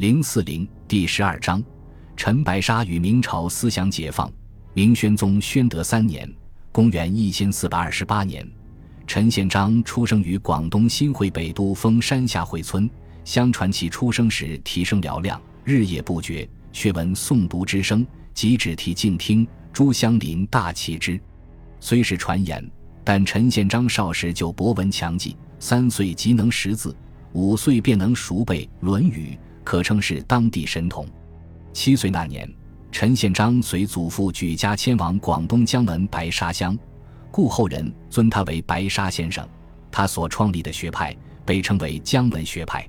[0.00, 1.62] 零四零第十二章，
[2.16, 4.32] 陈白沙与明朝思想解放。
[4.72, 6.26] 明宣宗宣德三年，
[6.72, 8.50] 公元一千四百二十八年，
[9.06, 12.88] 陈宪章出生于广东新会北都峰山下会村。
[13.26, 19.46] 相传其出生时啼声嘹亮，日夜不绝，却闻诵读之声，即止涕静听。
[19.70, 21.20] 诸乡邻大奇之。
[21.78, 22.66] 虽是传言，
[23.04, 26.96] 但陈宪章少时就博闻强记，三岁即能识字，
[27.34, 31.06] 五岁便能熟背《论语》，可称是当地神童。
[31.72, 32.52] 七岁那年，
[32.90, 36.78] 陈宪章随祖父举家迁往广东江门白沙乡，
[37.30, 39.46] 故后人尊他为白沙先生。
[39.90, 42.88] 他所创立的学派被称为江门学派。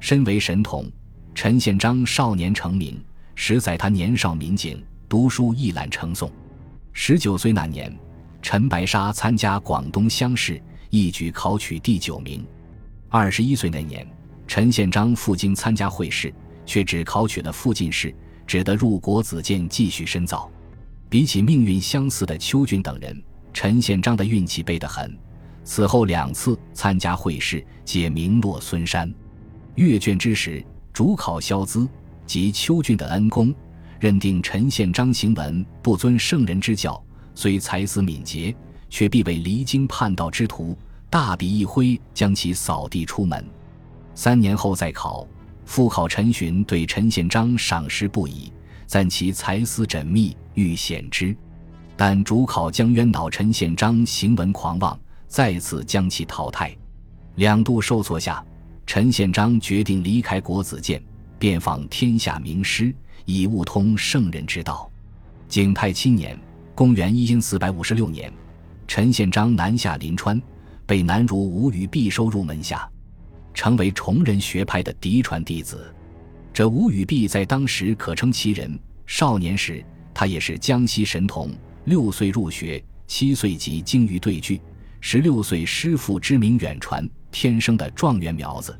[0.00, 0.90] 身为神童，
[1.34, 3.02] 陈宪章少年成名，
[3.34, 6.30] 实在他年少民警，读书一览成诵。
[6.92, 7.92] 十九岁那年。
[8.44, 12.44] 陈白沙参加广东乡试，一举考取第九名。
[13.08, 14.04] 二十一岁那年，
[14.54, 16.30] 陈宪章赴京参加会试，
[16.66, 18.14] 却只考取了副进士，
[18.46, 20.46] 只得入国子监继续深造。
[21.08, 23.18] 比起命运相似的邱俊等人，
[23.54, 25.18] 陈宪章的运气背得很。
[25.64, 29.10] 此后两次参加会试，皆名落孙山。
[29.76, 31.88] 阅卷之时，主考萧资
[32.26, 33.54] 及邱俊的恩公，
[33.98, 37.02] 认定陈宪章行文不遵圣人之教。
[37.34, 38.54] 虽才思敏捷，
[38.90, 40.76] 却必为离经叛道之徒。
[41.08, 43.42] 大笔一挥，将其扫地出门。
[44.14, 45.26] 三年后再考，
[45.64, 48.52] 复考陈询对陈宪章赏识不已，
[48.86, 51.36] 赞其才思缜密，欲显之。
[51.96, 56.74] 但主考将冤恼陈宪章行文狂妄，再次将其淘汰。
[57.36, 58.44] 两度受挫下，
[58.86, 61.02] 陈宪章决定离开国子监，
[61.38, 64.90] 遍访天下名师，以悟通圣人之道。
[65.48, 66.38] 景泰七年。
[66.74, 68.32] 公元一四百五六年，
[68.88, 70.40] 陈宪章南下临川，
[70.86, 72.90] 被南儒吴语弼收入门下，
[73.54, 75.94] 成为崇仁学派的嫡传弟子。
[76.52, 78.78] 这吴语弼在当时可称奇人。
[79.06, 81.50] 少年时，他也是江西神童，
[81.84, 84.60] 六岁入学，七岁即精于对句，
[85.00, 88.78] 十六岁师父之名远传，天生的状元苗子。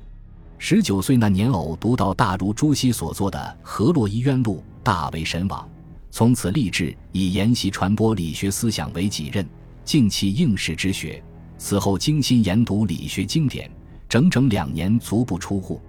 [0.59, 5.69] 十九岁那年，偶读到大儒朱熹所作的《河洛医渊录》，大为神往。
[6.11, 9.47] 从此立志以研习传播理学思想为己任，
[9.85, 11.23] 尽弃应试之学。
[11.59, 13.71] 此后精心研读理学经典，
[14.13, 15.81] 整整两年足不出户。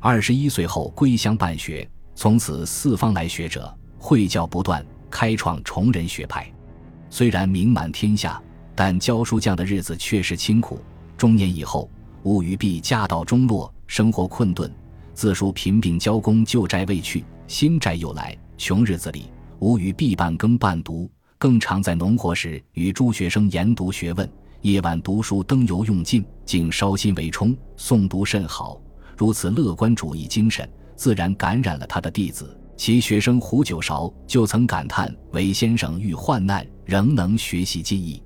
[0.00, 6.52] 二十一岁后归乡办学，从此四方来学者，会教不断，开创崇仁学派。
[7.10, 8.42] 虽然名满天下，
[8.74, 10.80] 但教书匠的日子确实清苦。
[11.16, 11.88] 中年以后，
[12.24, 14.68] 吴于弼家道中落，生活困顿，
[15.14, 19.26] 自述贫病交工，旧债未去，新债又来，穷日子里。
[19.60, 24.28] 吾与必半耕半读，更常在农活时与诸学生研读学问。
[24.62, 28.78] 夜晚读书灯油用尽，竟烧心为充，诵读甚好。
[29.16, 32.54] 如此乐观主义精神，自然感染了他的弟子。
[32.76, 38.22] 其学生胡九韶就曾感叹：“韦先生遇患难，仍能学习技艺。”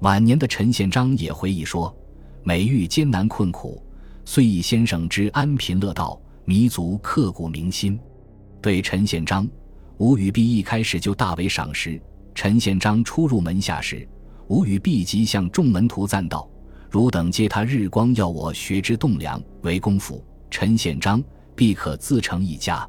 [0.00, 1.96] 晚年的陈宪章也回忆说
[2.42, 3.80] ：“每遇艰难困苦，
[4.24, 7.98] 遂以先生之安贫乐道，弥足刻骨铭心。”
[8.60, 9.48] 对陈宪章。
[9.98, 12.00] 吴语弼一开始就大为赏识。
[12.34, 14.08] 陈宪章初入门下时，
[14.48, 16.48] 吴语弼即向众门徒赞道
[16.90, 21.22] ：“汝等皆他日光耀我学之栋梁，为功夫，陈宪章
[21.54, 22.88] 必可自成一家。”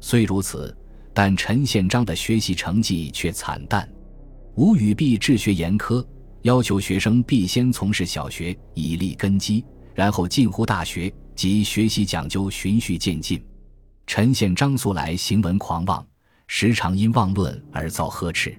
[0.00, 0.76] 虽如此，
[1.12, 3.88] 但陈宪章的学习成绩却惨淡。
[4.54, 6.04] 吴语弼治学严苛，
[6.42, 9.64] 要求学生必先从事小学以立根基，
[9.94, 13.44] 然后进乎大学，即学习讲究循序渐进。
[14.06, 16.06] 陈宪章素来行文狂妄。
[16.46, 18.54] 时常因妄论而遭呵斥，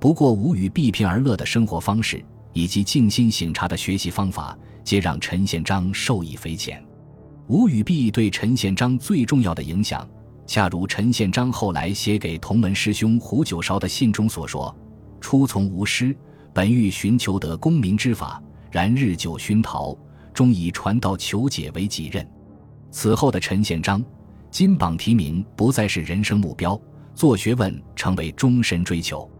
[0.00, 2.24] 不过吴语避贫而乐的生活方式
[2.54, 6.82] 以及静心省察的学习方法，皆让陈宪章受益匪浅。
[7.48, 10.08] 吴语弼对陈宪章最重要的影响，
[10.46, 14.74] 恰如陈宪章后来写给同门师兄胡九韶的信中所说
[15.20, 16.16] ：“初从吴师，
[16.54, 19.94] 本欲寻求得功名之法，然日久熏陶，
[20.32, 22.26] 终以传道求解为己任。”
[22.90, 24.02] 此后的陈宪章，
[24.50, 26.80] 金榜题名不再是人生目标。
[27.12, 29.30] 做学问成为终身追求。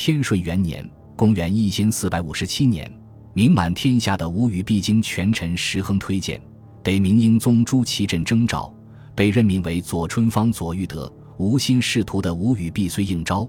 [0.00, 2.88] 天顺元年（公元一千四百五十七年），
[3.34, 6.40] 名满天下的吴语必经权臣石亨推荐，
[6.84, 8.72] 得明英宗朱祁镇征召，
[9.16, 11.12] 被任命为左春芳左玉德。
[11.36, 13.46] 无心仕途的吴语必虽应召，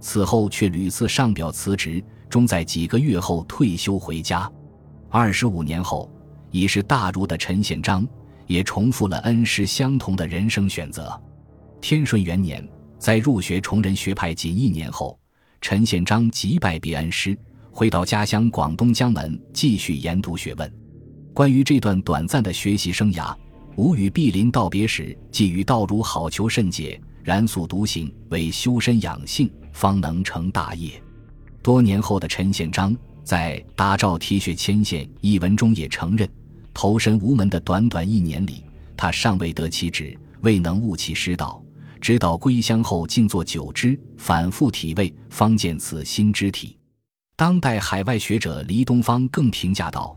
[0.00, 4.50] 此后却屡次上表辞职，终在几个月后退休回家。
[5.08, 6.10] 二十五年后，
[6.50, 8.04] 已是大儒的陈宪章
[8.48, 11.16] 也重复了恩师相同的人生选择。
[11.80, 12.68] 天顺元年。
[12.98, 15.18] 在入学崇仁学派仅一年后，
[15.62, 17.38] 陈宪章即拜别恩师，
[17.70, 20.70] 回到家乡广东江门继续研读学问。
[21.32, 23.32] 关于这段短暂的学习生涯，
[23.76, 31.00] 吾与毕林道别时，寄予道汝好求甚解，然素独行，为修身养性，方能成大业。
[31.62, 36.28] 多年后的陈宪章在《大诏题血牵线》一文中也承认，
[36.74, 38.64] 投身无门的短短一年里，
[38.96, 41.62] 他尚未得其职，未能悟其师道，
[42.02, 46.76] 直到归乡后静坐久之，反复体味，方见此心之体。
[47.36, 50.14] 当代海外学者黎东方更评价道。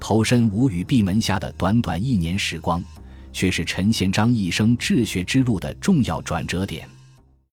[0.00, 2.82] 投身吴语闭门下的短短一年时光，
[3.30, 6.88] 却是陈贤章一生治学之路的重要转折点。